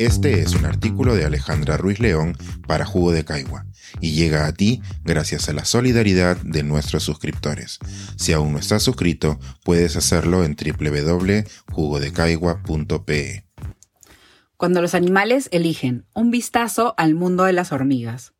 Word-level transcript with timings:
Este 0.00 0.40
es 0.40 0.54
un 0.54 0.64
artículo 0.64 1.14
de 1.14 1.26
Alejandra 1.26 1.76
Ruiz 1.76 2.00
León 2.00 2.34
para 2.66 2.86
Jugo 2.86 3.12
de 3.12 3.26
Caigua 3.26 3.66
y 4.00 4.12
llega 4.12 4.46
a 4.46 4.54
ti 4.54 4.80
gracias 5.04 5.50
a 5.50 5.52
la 5.52 5.66
solidaridad 5.66 6.38
de 6.38 6.62
nuestros 6.62 7.02
suscriptores. 7.02 7.78
Si 8.16 8.32
aún 8.32 8.52
no 8.52 8.58
estás 8.58 8.82
suscrito, 8.82 9.38
puedes 9.62 9.96
hacerlo 9.96 10.42
en 10.42 10.56
www.jugodecaigua.pe. 10.56 13.44
Cuando 14.56 14.80
los 14.80 14.94
animales 14.94 15.50
eligen 15.52 16.06
un 16.14 16.30
vistazo 16.30 16.94
al 16.96 17.14
mundo 17.14 17.44
de 17.44 17.52
las 17.52 17.70
hormigas. 17.70 18.32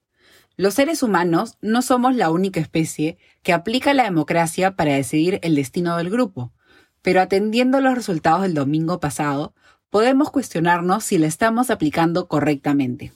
Los 0.57 0.73
seres 0.73 1.03
humanos 1.03 1.59
no 1.61 1.83
somos 1.83 2.17
la 2.17 2.31
única 2.31 2.61
especie 2.61 3.19
que 3.43 3.53
aplica 3.53 3.93
la 3.93 4.05
democracia 4.05 4.77
para 4.77 4.95
decidir 4.95 5.39
el 5.43 5.57
destino 5.57 5.99
del 5.99 6.09
grupo, 6.09 6.55
pero 7.03 7.21
atendiendo 7.21 7.83
los 7.83 7.95
resultados 7.95 8.41
del 8.41 8.55
domingo 8.55 8.99
pasado, 8.99 9.55
podemos 9.91 10.31
cuestionarnos 10.31 11.05
si 11.05 11.19
la 11.19 11.27
estamos 11.27 11.71
aplicando 11.71 12.29
correctamente. 12.29 13.13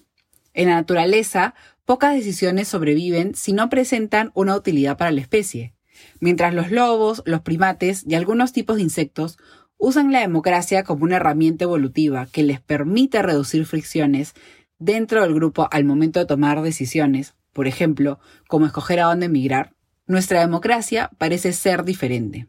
En 0.52 0.68
la 0.68 0.74
naturaleza, 0.74 1.54
pocas 1.84 2.14
decisiones 2.14 2.68
sobreviven 2.68 3.34
si 3.34 3.52
no 3.52 3.68
presentan 3.68 4.30
una 4.34 4.56
utilidad 4.56 4.96
para 4.96 5.10
la 5.10 5.20
especie, 5.20 5.74
mientras 6.20 6.54
los 6.54 6.70
lobos, 6.70 7.22
los 7.26 7.40
primates 7.40 8.04
y 8.06 8.14
algunos 8.14 8.52
tipos 8.52 8.76
de 8.76 8.82
insectos 8.82 9.38
usan 9.78 10.12
la 10.12 10.20
democracia 10.20 10.84
como 10.84 11.04
una 11.04 11.16
herramienta 11.16 11.64
evolutiva 11.64 12.26
que 12.26 12.42
les 12.42 12.60
permite 12.60 13.22
reducir 13.22 13.66
fricciones 13.66 14.34
dentro 14.78 15.22
del 15.22 15.34
grupo 15.34 15.68
al 15.70 15.84
momento 15.84 16.20
de 16.20 16.26
tomar 16.26 16.62
decisiones, 16.62 17.34
por 17.52 17.66
ejemplo, 17.66 18.18
como 18.48 18.66
escoger 18.66 19.00
a 19.00 19.06
dónde 19.06 19.26
emigrar, 19.26 19.74
nuestra 20.06 20.40
democracia 20.40 21.10
parece 21.18 21.52
ser 21.52 21.84
diferente. 21.84 22.48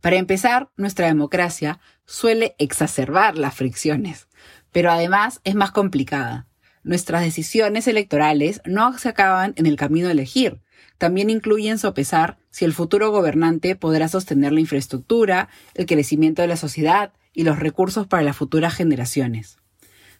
Para 0.00 0.16
empezar, 0.16 0.70
nuestra 0.76 1.06
democracia 1.06 1.80
suele 2.06 2.54
exacerbar 2.58 3.36
las 3.36 3.54
fricciones, 3.54 4.28
pero 4.72 4.90
además 4.90 5.40
es 5.44 5.54
más 5.54 5.70
complicada. 5.72 6.46
Nuestras 6.82 7.22
decisiones 7.22 7.86
electorales 7.86 8.62
no 8.64 8.96
se 8.96 9.10
acaban 9.10 9.52
en 9.56 9.66
el 9.66 9.76
camino 9.76 10.06
de 10.06 10.12
elegir, 10.12 10.60
también 10.96 11.30
incluyen 11.30 11.78
sopesar 11.78 12.38
si 12.50 12.64
el 12.64 12.72
futuro 12.72 13.10
gobernante 13.10 13.76
podrá 13.76 14.08
sostener 14.08 14.52
la 14.52 14.60
infraestructura, 14.60 15.48
el 15.74 15.86
crecimiento 15.86 16.42
de 16.42 16.48
la 16.48 16.56
sociedad 16.56 17.12
y 17.32 17.44
los 17.44 17.58
recursos 17.58 18.06
para 18.06 18.22
las 18.22 18.36
futuras 18.36 18.74
generaciones. 18.74 19.59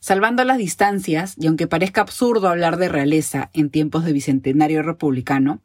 Salvando 0.03 0.45
las 0.45 0.56
distancias, 0.56 1.34
y 1.39 1.47
aunque 1.47 1.67
parezca 1.67 2.01
absurdo 2.01 2.48
hablar 2.48 2.79
de 2.79 2.89
realeza 2.89 3.51
en 3.53 3.69
tiempos 3.69 4.03
de 4.03 4.15
bicentenario 4.15 4.83
republicano, 4.83 5.61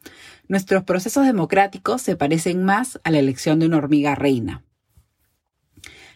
nuestros 0.49 0.83
procesos 0.83 1.25
democráticos 1.25 2.01
se 2.01 2.17
parecen 2.17 2.65
más 2.65 2.99
a 3.05 3.11
la 3.11 3.19
elección 3.19 3.59
de 3.59 3.67
una 3.67 3.77
hormiga 3.77 4.13
reina. 4.13 4.61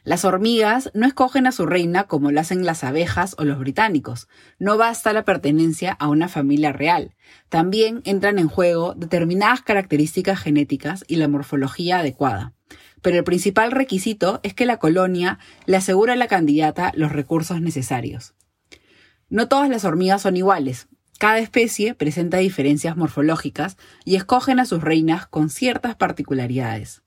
Las 0.03 0.25
hormigas 0.25 0.91
no 0.93 1.07
escogen 1.07 1.47
a 1.47 1.53
su 1.53 1.65
reina 1.65 2.05
como 2.05 2.31
lo 2.31 2.41
hacen 2.41 2.65
las 2.65 2.83
abejas 2.83 3.35
o 3.37 3.45
los 3.45 3.57
británicos. 3.57 4.27
No 4.57 4.77
basta 4.77 5.13
la 5.13 5.23
pertenencia 5.23 5.93
a 5.93 6.09
una 6.09 6.27
familia 6.27 6.73
real. 6.73 7.15
También 7.47 8.01
entran 8.03 8.37
en 8.37 8.49
juego 8.49 8.95
determinadas 8.95 9.61
características 9.61 10.39
genéticas 10.39 11.05
y 11.07 11.15
la 11.15 11.29
morfología 11.29 11.99
adecuada 11.99 12.53
pero 13.01 13.17
el 13.17 13.23
principal 13.23 13.71
requisito 13.71 14.39
es 14.43 14.53
que 14.53 14.65
la 14.65 14.77
colonia 14.77 15.39
le 15.65 15.77
asegura 15.77 16.13
a 16.13 16.17
la 16.17 16.27
candidata 16.27 16.91
los 16.95 17.11
recursos 17.11 17.61
necesarios. 17.61 18.33
No 19.29 19.47
todas 19.47 19.69
las 19.69 19.85
hormigas 19.85 20.23
son 20.23 20.37
iguales. 20.37 20.87
Cada 21.19 21.39
especie 21.39 21.95
presenta 21.95 22.37
diferencias 22.37 22.95
morfológicas 22.95 23.77
y 24.05 24.15
escogen 24.15 24.59
a 24.59 24.65
sus 24.65 24.81
reinas 24.81 25.27
con 25.27 25.49
ciertas 25.49 25.95
particularidades. 25.95 27.03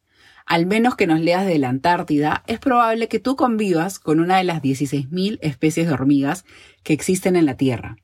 Al 0.47 0.67
menos 0.67 0.97
que 0.97 1.07
nos 1.07 1.21
leas 1.21 1.47
de 1.47 1.59
la 1.59 1.69
Antártida, 1.69 2.43
es 2.47 2.59
probable 2.59 3.09
que 3.09 3.21
tú 3.21 3.37
convivas 3.37 3.99
con 3.99 4.21
una 4.21 4.37
de 4.37 4.45
las 4.45 4.61
16.000 4.61 5.39
especies 5.41 5.87
de 5.87 5.95
hormigas 5.95 6.45
que 6.83 6.93
existen 6.93 7.37
en 7.37 7.47
la 7.47 7.57
Tierra. 7.57 7.97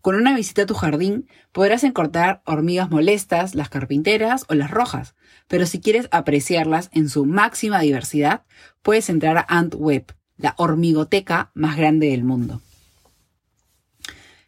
Con 0.00 0.14
una 0.14 0.34
visita 0.34 0.62
a 0.62 0.66
tu 0.66 0.74
jardín 0.74 1.28
podrás 1.52 1.82
encontrar 1.82 2.42
hormigas 2.44 2.90
molestas, 2.90 3.54
las 3.54 3.68
carpinteras 3.68 4.44
o 4.48 4.54
las 4.54 4.70
rojas, 4.70 5.14
pero 5.48 5.66
si 5.66 5.80
quieres 5.80 6.08
apreciarlas 6.12 6.88
en 6.92 7.08
su 7.08 7.26
máxima 7.26 7.80
diversidad, 7.80 8.44
puedes 8.82 9.08
entrar 9.08 9.38
a 9.38 9.46
AntWeb, 9.48 10.04
la 10.36 10.54
hormigoteca 10.56 11.50
más 11.54 11.76
grande 11.76 12.10
del 12.10 12.22
mundo. 12.22 12.62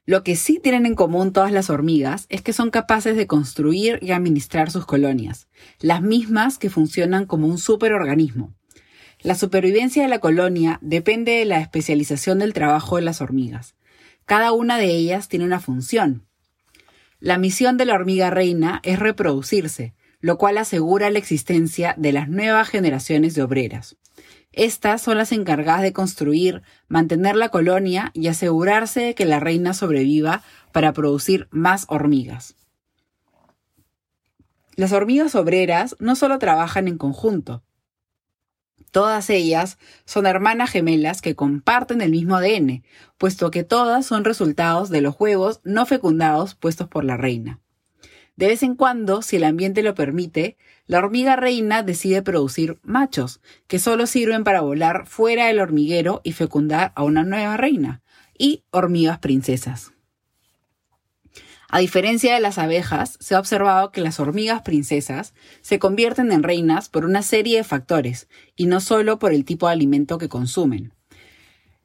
Lo 0.07 0.25
que 0.25 0.35
sí 0.35 0.59
tienen 0.63 0.87
en 0.87 0.95
común 0.95 1.33
todas 1.33 1.53
las 1.53 1.69
hormigas 1.69 2.27
es 2.31 2.43
que 2.43 2.53
son 2.53 2.71
capaces 2.71 3.17
de 3.17 3.27
construir 3.27 3.99
y 4.03 4.13
administrar 4.13 4.71
sus 4.71 4.87
colonias, 4.87 5.49
las 5.81 6.01
mismas 6.01 6.59
que 6.59 6.71
funcionan 6.71 7.27
como 7.27 7.47
un 7.47 7.59
superorganismo. 7.59 8.55
La 9.21 9.35
supervivencia 9.35 10.03
de 10.03 10.09
la 10.09 10.19
colonia 10.19 10.79
depende 10.81 11.33
de 11.33 11.45
la 11.45 11.61
especialización 11.61 12.39
del 12.39 12.55
trabajo 12.55 12.97
de 12.97 13.03
las 13.03 13.21
hormigas. 13.21 13.75
Cada 14.31 14.53
una 14.53 14.79
de 14.79 14.87
ellas 14.87 15.27
tiene 15.27 15.45
una 15.45 15.59
función. 15.59 16.25
La 17.19 17.37
misión 17.37 17.77
de 17.77 17.85
la 17.85 17.95
hormiga 17.95 18.31
reina 18.31 18.79
es 18.85 19.01
reproducirse, 19.01 19.93
lo 20.21 20.39
cual 20.39 20.59
asegura 20.59 21.11
la 21.11 21.19
existencia 21.19 21.97
de 21.99 22.13
las 22.13 22.29
nuevas 22.29 22.69
generaciones 22.69 23.35
de 23.35 23.43
obreras. 23.43 23.97
Estas 24.53 25.03
son 25.03 25.19
las 25.19 25.33
encargadas 25.33 25.83
de 25.83 25.93
construir, 25.93 26.63
mantener 26.87 27.35
la 27.35 27.49
colonia 27.49 28.13
y 28.15 28.29
asegurarse 28.29 29.01
de 29.01 29.15
que 29.17 29.25
la 29.25 29.41
reina 29.41 29.75
sobreviva 29.75 30.45
para 30.71 30.93
producir 30.93 31.49
más 31.51 31.87
hormigas. 31.89 32.55
Las 34.77 34.93
hormigas 34.93 35.35
obreras 35.35 35.97
no 35.99 36.15
solo 36.15 36.39
trabajan 36.39 36.87
en 36.87 36.99
conjunto, 36.99 37.65
Todas 38.91 39.31
ellas 39.31 39.79
son 40.05 40.27
hermanas 40.27 40.71
gemelas 40.71 41.23
que 41.23 41.37
comparten 41.37 42.01
el 42.01 42.11
mismo 42.11 42.37
ADN, 42.37 42.83
puesto 43.19 43.51
que 43.51 43.65
todas 43.65 44.07
son 44.07 44.25
resultados 44.25 44.91
de 44.91 45.01
los 45.01 45.15
huevos 45.19 45.61
no 45.65 45.87
fecundados 45.87 46.55
puestos 46.55 46.89
por 46.89 47.05
la 47.05 47.17
reina. 47.17 47.61
De 48.37 48.47
vez 48.47 48.63
en 48.63 48.75
cuando, 48.75 49.23
si 49.23 49.37
el 49.37 49.45
ambiente 49.45 49.83
lo 49.83 49.95
permite, 49.95 50.57
la 50.87 50.99
hormiga 50.99 51.37
reina 51.37 51.83
decide 51.83 52.23
producir 52.23 52.79
machos, 52.83 53.41
que 53.67 53.79
solo 53.79 54.07
sirven 54.07 54.45
para 54.45 54.63
volar 54.63 55.07
fuera 55.07 55.47
del 55.47 55.61
hormiguero 55.61 56.21
y 56.25 56.33
fecundar 56.33 56.93
a 56.95 57.05
una 57.05 57.23
nueva 57.23 57.57
reina, 57.57 58.03
y 58.37 58.65
hormigas 58.71 59.19
princesas. 59.19 59.93
A 61.73 61.79
diferencia 61.79 62.35
de 62.35 62.41
las 62.41 62.59
abejas, 62.59 63.17
se 63.21 63.37
ha 63.37 63.39
observado 63.39 63.93
que 63.93 64.01
las 64.01 64.19
hormigas 64.19 64.63
princesas 64.63 65.35
se 65.61 65.79
convierten 65.79 66.33
en 66.33 66.43
reinas 66.43 66.89
por 66.89 67.05
una 67.05 67.23
serie 67.23 67.59
de 67.59 67.65
factores, 67.65 68.27
y 68.57 68.67
no 68.67 68.81
solo 68.81 69.21
por 69.21 69.33
el 69.33 69.45
tipo 69.45 69.69
de 69.69 69.75
alimento 69.75 70.19
que 70.19 70.29
consumen. 70.29 70.93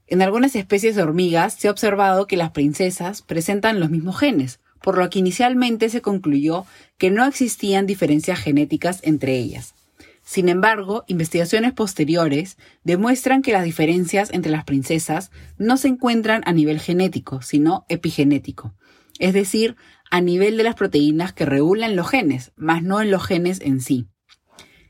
En 0.07 0.23
algunas 0.23 0.56
especies 0.56 0.96
de 0.96 1.03
hormigas 1.03 1.53
se 1.53 1.68
ha 1.68 1.72
observado 1.72 2.25
que 2.25 2.35
las 2.35 2.50
princesas 2.50 3.22
presentan 3.22 3.79
los 3.79 3.91
mismos 3.91 4.18
genes, 4.18 4.59
por 4.81 4.97
lo 4.97 5.07
que 5.12 5.19
inicialmente 5.19 5.90
se 5.90 6.02
concluyó 6.02 6.66
que 6.97 7.12
no 7.12 7.23
existían 7.23 7.85
diferencias 7.85 8.40
genéticas 8.40 9.02
entre 9.03 9.38
ellas. 9.38 9.75
Sin 10.23 10.50
embargo, 10.50 11.03
investigaciones 11.07 11.73
posteriores 11.73 12.57
demuestran 12.84 13.44
que 13.44 13.52
las 13.52 13.63
diferencias 13.63 14.34
entre 14.34 14.52
las 14.52 14.63
princesas 14.63 15.29
no 15.59 15.78
se 15.78 15.90
encuentran 15.90 16.41
a 16.46 16.53
nivel 16.53 16.79
genético, 16.79 17.44
sino 17.44 17.85
epigenético, 17.90 18.73
es 19.20 19.34
decir, 19.34 19.76
a 20.12 20.22
nivel 20.22 20.58
de 20.58 20.64
las 20.64 20.76
proteínas 20.76 21.34
que 21.34 21.46
regulan 21.46 21.96
los 21.96 22.09
genes, 22.09 22.52
más 22.56 22.84
no 22.84 23.02
en 23.02 23.12
los 23.12 23.26
genes 23.26 23.59
en 23.62 23.81
sí. 23.81 24.08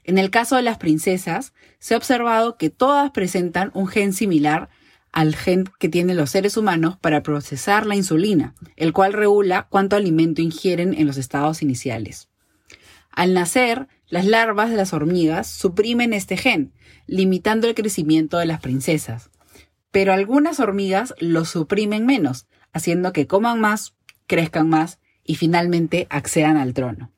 En 0.04 0.18
el 0.18 0.30
caso 0.30 0.56
de 0.56 0.62
las 0.62 0.78
princesas, 0.78 1.54
se 1.80 1.94
ha 1.94 1.98
observado 1.98 2.58
que 2.58 2.70
todas 2.70 3.12
presentan 3.12 3.72
un 3.74 3.88
gen 3.88 4.14
similar 4.14 4.70
al 5.12 5.36
gen 5.36 5.70
que 5.80 5.90
tienen 5.90 6.18
los 6.18 6.30
seres 6.30 6.58
humanos 6.58 6.98
para 6.98 7.24
procesar 7.24 7.86
la 7.86 7.96
insulina, 7.96 8.54
el 8.76 8.92
cual 8.94 9.14
regula 9.14 9.68
cuánto 9.70 9.96
alimento 9.96 10.42
ingieren 10.42 10.94
en 10.94 11.08
los 11.08 11.18
estados 11.18 11.62
iniciales. 11.62 12.30
Al 13.12 13.34
nacer, 13.34 13.88
las 14.08 14.26
larvas 14.26 14.70
de 14.70 14.76
las 14.76 14.94
hormigas 14.94 15.48
suprimen 15.48 16.12
este 16.12 16.36
gen, 16.36 16.74
limitando 17.08 17.68
el 17.68 17.76
crecimiento 17.76 18.38
de 18.38 18.46
las 18.46 18.60
princesas. 18.60 19.32
Pero 19.90 20.12
algunas 20.12 20.60
hormigas 20.60 21.16
lo 21.20 21.46
suprimen 21.46 22.06
menos, 22.06 22.48
haciendo 22.74 23.14
que 23.14 23.26
coman 23.26 23.62
más 23.62 23.96
crezcan 24.28 24.70
más 24.70 25.00
y 25.24 25.36
finalmente 25.36 26.08
accedan 26.10 26.58
al 26.58 26.74
trono. 26.74 27.12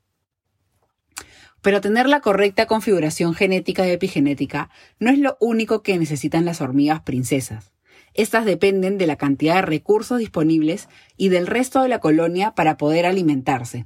Pero 1.62 1.81
tener 1.81 2.07
la 2.07 2.21
correcta 2.21 2.65
configuración 2.65 3.33
genética 3.33 3.86
y 3.88 3.92
epigenética 3.92 4.69
no 5.00 5.09
es 5.09 5.19
lo 5.19 5.38
único 5.39 5.83
que 5.83 5.98
necesitan 5.98 6.45
las 6.45 6.62
hormigas 6.62 7.01
princesas. 7.01 7.74
Estas 8.13 8.45
dependen 8.45 8.98
de 8.98 9.07
la 9.07 9.15
cantidad 9.15 9.56
de 9.56 9.62
recursos 9.63 10.19
disponibles 10.19 10.88
y 11.18 11.30
del 11.30 11.45
resto 11.45 11.81
de 11.81 11.89
la 11.89 12.00
colonia 12.00 12.56
para 12.56 12.77
poder 12.77 13.06
alimentarse. 13.06 13.86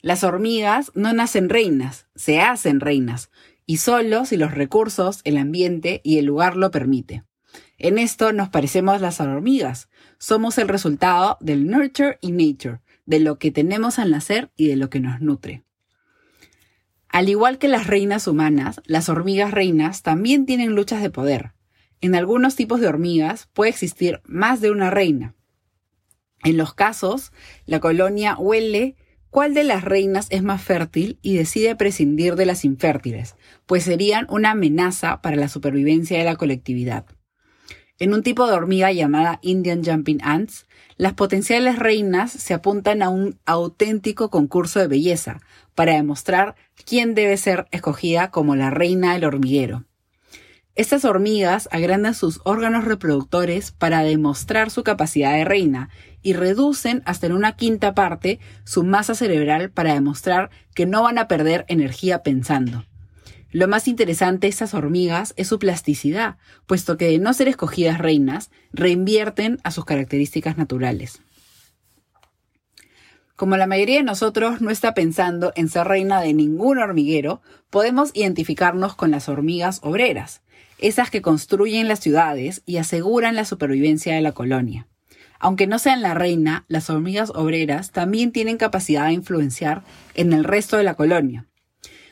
Las 0.00 0.22
hormigas 0.22 0.92
no 0.94 1.12
nacen 1.12 1.48
reinas, 1.48 2.06
se 2.14 2.40
hacen 2.40 2.80
reinas, 2.80 3.30
y 3.66 3.78
solo 3.78 4.24
si 4.24 4.36
los 4.36 4.54
recursos, 4.54 5.20
el 5.24 5.36
ambiente 5.36 6.00
y 6.04 6.18
el 6.18 6.24
lugar 6.24 6.56
lo 6.56 6.70
permite. 6.70 7.24
En 7.78 7.98
esto 7.98 8.32
nos 8.32 8.48
parecemos 8.48 9.00
las 9.00 9.20
hormigas. 9.20 9.88
Somos 10.18 10.58
el 10.58 10.66
resultado 10.66 11.38
del 11.40 11.68
nurture 11.68 12.18
y 12.20 12.32
nature, 12.32 12.80
de 13.06 13.20
lo 13.20 13.38
que 13.38 13.52
tenemos 13.52 14.00
al 14.00 14.10
nacer 14.10 14.50
y 14.56 14.66
de 14.66 14.76
lo 14.76 14.90
que 14.90 14.98
nos 14.98 15.20
nutre. 15.20 15.62
Al 17.08 17.28
igual 17.28 17.58
que 17.58 17.68
las 17.68 17.86
reinas 17.86 18.26
humanas, 18.26 18.82
las 18.84 19.08
hormigas 19.08 19.52
reinas 19.52 20.02
también 20.02 20.44
tienen 20.44 20.74
luchas 20.74 21.00
de 21.00 21.10
poder. 21.10 21.52
En 22.00 22.16
algunos 22.16 22.56
tipos 22.56 22.80
de 22.80 22.88
hormigas 22.88 23.48
puede 23.52 23.70
existir 23.70 24.20
más 24.24 24.60
de 24.60 24.72
una 24.72 24.90
reina. 24.90 25.34
En 26.42 26.56
los 26.56 26.74
casos, 26.74 27.32
la 27.64 27.80
colonia 27.80 28.36
huele 28.36 28.96
cuál 29.30 29.54
de 29.54 29.64
las 29.64 29.84
reinas 29.84 30.26
es 30.30 30.42
más 30.42 30.62
fértil 30.62 31.18
y 31.22 31.36
decide 31.36 31.76
prescindir 31.76 32.34
de 32.34 32.46
las 32.46 32.64
infértiles, 32.64 33.36
pues 33.66 33.84
serían 33.84 34.26
una 34.30 34.50
amenaza 34.50 35.22
para 35.22 35.36
la 35.36 35.48
supervivencia 35.48 36.18
de 36.18 36.24
la 36.24 36.36
colectividad. 36.36 37.06
En 38.00 38.14
un 38.14 38.22
tipo 38.22 38.46
de 38.46 38.52
hormiga 38.52 38.92
llamada 38.92 39.40
Indian 39.42 39.82
Jumping 39.84 40.20
Ants, 40.22 40.66
las 40.98 41.14
potenciales 41.14 41.80
reinas 41.80 42.30
se 42.30 42.54
apuntan 42.54 43.02
a 43.02 43.08
un 43.08 43.40
auténtico 43.44 44.30
concurso 44.30 44.78
de 44.78 44.86
belleza 44.86 45.40
para 45.74 45.94
demostrar 45.94 46.54
quién 46.86 47.16
debe 47.16 47.36
ser 47.36 47.66
escogida 47.72 48.30
como 48.30 48.54
la 48.54 48.70
reina 48.70 49.14
del 49.14 49.24
hormiguero. 49.24 49.84
Estas 50.76 51.04
hormigas 51.04 51.68
agrandan 51.72 52.14
sus 52.14 52.40
órganos 52.44 52.84
reproductores 52.84 53.72
para 53.72 54.04
demostrar 54.04 54.70
su 54.70 54.84
capacidad 54.84 55.32
de 55.32 55.44
reina 55.44 55.88
y 56.22 56.34
reducen 56.34 57.02
hasta 57.04 57.26
en 57.26 57.32
una 57.32 57.56
quinta 57.56 57.94
parte 57.94 58.38
su 58.62 58.84
masa 58.84 59.16
cerebral 59.16 59.72
para 59.72 59.94
demostrar 59.94 60.50
que 60.76 60.86
no 60.86 61.02
van 61.02 61.18
a 61.18 61.26
perder 61.26 61.64
energía 61.66 62.22
pensando. 62.22 62.84
Lo 63.50 63.66
más 63.66 63.88
interesante 63.88 64.46
de 64.46 64.50
estas 64.50 64.74
hormigas 64.74 65.32
es 65.36 65.48
su 65.48 65.58
plasticidad, 65.58 66.36
puesto 66.66 66.98
que 66.98 67.06
de 67.06 67.18
no 67.18 67.32
ser 67.32 67.48
escogidas 67.48 67.98
reinas, 67.98 68.50
reinvierten 68.72 69.58
a 69.64 69.70
sus 69.70 69.86
características 69.86 70.58
naturales. 70.58 71.22
Como 73.36 73.56
la 73.56 73.66
mayoría 73.66 73.98
de 73.98 74.02
nosotros 74.02 74.60
no 74.60 74.68
está 74.70 74.94
pensando 74.94 75.52
en 75.54 75.68
ser 75.68 75.86
reina 75.86 76.20
de 76.20 76.34
ningún 76.34 76.78
hormiguero, 76.78 77.40
podemos 77.70 78.10
identificarnos 78.12 78.96
con 78.96 79.10
las 79.10 79.28
hormigas 79.28 79.80
obreras, 79.82 80.42
esas 80.78 81.08
que 81.08 81.22
construyen 81.22 81.88
las 81.88 82.00
ciudades 82.00 82.62
y 82.66 82.76
aseguran 82.76 83.34
la 83.34 83.44
supervivencia 83.44 84.14
de 84.14 84.20
la 84.20 84.32
colonia. 84.32 84.88
Aunque 85.38 85.66
no 85.66 85.78
sean 85.78 86.02
la 86.02 86.14
reina, 86.14 86.64
las 86.68 86.90
hormigas 86.90 87.30
obreras 87.30 87.92
también 87.92 88.32
tienen 88.32 88.56
capacidad 88.56 89.06
de 89.06 89.12
influenciar 89.12 89.84
en 90.14 90.32
el 90.32 90.44
resto 90.44 90.76
de 90.76 90.82
la 90.82 90.94
colonia. 90.94 91.47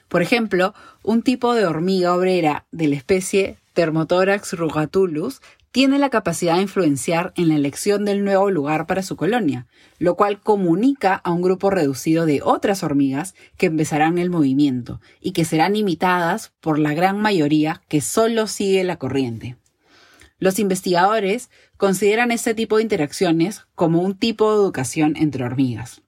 Por 0.08 0.23
ejemplo, 0.23 0.75
un 1.03 1.23
tipo 1.23 1.55
de 1.55 1.67
hormiga 1.67 2.14
obrera 2.14 2.67
de 2.70 2.88
la 2.88 2.97
especie 2.97 3.58
Thermothorax 3.75 4.55
rugatulus 4.55 5.41
tiene 5.76 5.99
la 5.99 6.08
capacidad 6.08 6.56
de 6.56 6.62
influenciar 6.62 7.35
en 7.37 7.49
la 7.49 7.56
elección 7.56 8.06
del 8.06 8.25
nuevo 8.25 8.50
lugar 8.50 8.87
para 8.87 9.03
su 9.03 9.14
colonia, 9.14 9.67
lo 9.99 10.17
cual 10.17 10.41
comunica 10.41 11.14
a 11.14 11.32
un 11.32 11.43
grupo 11.43 11.69
reducido 11.69 12.25
de 12.25 12.41
otras 12.43 12.82
hormigas 12.82 13.35
que 13.58 13.67
empezarán 13.67 14.17
el 14.17 14.31
movimiento 14.31 15.03
y 15.20 15.32
que 15.32 15.44
serán 15.44 15.76
imitadas 15.76 16.55
por 16.61 16.79
la 16.79 16.94
gran 16.94 17.20
mayoría 17.20 17.82
que 17.88 18.00
solo 18.00 18.47
sigue 18.47 18.85
la 18.85 18.97
corriente. 18.97 19.58
Los 20.38 20.58
investigadores 20.58 21.50
consideran 21.76 22.31
este 22.31 22.55
tipo 22.55 22.79
de 22.79 22.82
interacciones 22.82 23.67
como 23.75 24.00
un 24.00 24.17
tipo 24.17 24.50
de 24.50 24.56
educación 24.56 25.14
entre 25.17 25.44
hormigas. 25.44 26.00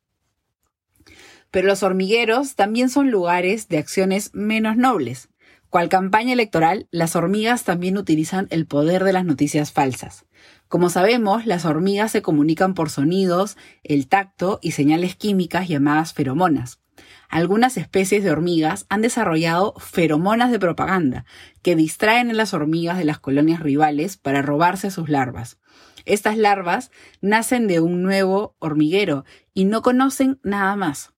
Pero 1.50 1.66
los 1.66 1.82
hormigueros 1.82 2.54
también 2.54 2.90
son 2.90 3.10
lugares 3.10 3.68
de 3.68 3.78
acciones 3.78 4.30
menos 4.34 4.76
nobles. 4.76 5.28
Cual 5.70 5.88
campaña 5.88 6.32
electoral, 6.32 6.88
las 6.90 7.14
hormigas 7.14 7.64
también 7.64 7.98
utilizan 7.98 8.46
el 8.50 8.66
poder 8.66 9.04
de 9.04 9.12
las 9.12 9.24
noticias 9.24 9.70
falsas. 9.70 10.24
Como 10.68 10.88
sabemos, 10.88 11.46
las 11.46 11.64
hormigas 11.64 12.12
se 12.12 12.22
comunican 12.22 12.74
por 12.74 12.90
sonidos, 12.90 13.56
el 13.82 14.08
tacto 14.08 14.58
y 14.62 14.72
señales 14.72 15.16
químicas 15.16 15.68
llamadas 15.68 16.14
feromonas. 16.14 16.80
Algunas 17.28 17.76
especies 17.76 18.24
de 18.24 18.30
hormigas 18.30 18.86
han 18.88 19.02
desarrollado 19.02 19.74
feromonas 19.78 20.50
de 20.50 20.58
propaganda 20.58 21.26
que 21.62 21.76
distraen 21.76 22.30
a 22.30 22.34
las 22.34 22.54
hormigas 22.54 22.96
de 22.96 23.04
las 23.04 23.18
colonias 23.18 23.60
rivales 23.60 24.16
para 24.16 24.42
robarse 24.42 24.90
sus 24.90 25.08
larvas. 25.08 25.58
Estas 26.06 26.38
larvas 26.38 26.90
nacen 27.20 27.66
de 27.66 27.80
un 27.80 28.02
nuevo 28.02 28.56
hormiguero 28.58 29.24
y 29.52 29.64
no 29.64 29.82
conocen 29.82 30.40
nada 30.42 30.74
más. 30.76 31.12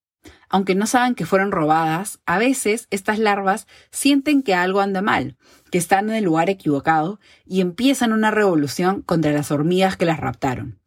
Aunque 0.53 0.75
no 0.75 0.85
saben 0.85 1.15
que 1.15 1.25
fueron 1.25 1.53
robadas, 1.53 2.19
a 2.25 2.37
veces 2.37 2.87
estas 2.91 3.19
larvas 3.19 3.67
sienten 3.89 4.43
que 4.43 4.53
algo 4.53 4.81
anda 4.81 5.01
mal, 5.01 5.37
que 5.71 5.77
están 5.77 6.09
en 6.09 6.15
el 6.17 6.25
lugar 6.25 6.49
equivocado 6.49 7.21
y 7.45 7.61
empiezan 7.61 8.11
una 8.11 8.31
revolución 8.31 9.01
contra 9.01 9.31
las 9.31 9.49
hormigas 9.49 9.95
que 9.95 10.05
las 10.05 10.19
raptaron. 10.19 10.77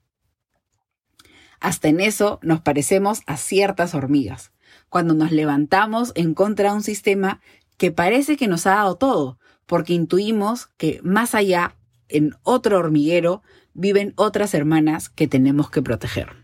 Hasta 1.61 1.89
en 1.89 2.01
eso 2.01 2.41
nos 2.43 2.61
parecemos 2.61 3.23
a 3.27 3.39
ciertas 3.39 3.95
hormigas, 3.95 4.53
cuando 4.91 5.15
nos 5.15 5.33
levantamos 5.33 6.13
en 6.15 6.35
contra 6.35 6.69
de 6.69 6.77
un 6.77 6.83
sistema 6.83 7.41
que 7.79 7.91
parece 7.91 8.37
que 8.37 8.49
nos 8.49 8.67
ha 8.67 8.75
dado 8.75 8.97
todo, 8.97 9.39
porque 9.65 9.95
intuimos 9.95 10.67
que 10.77 11.01
más 11.03 11.35
allá, 11.35 11.75
en 12.11 12.37
otro 12.43 12.79
hormiguero, 12.79 13.43
viven 13.73 14.13
otras 14.17 14.53
hermanas 14.53 15.09
que 15.09 15.27
tenemos 15.27 15.71
que 15.71 15.81
proteger. 15.81 16.44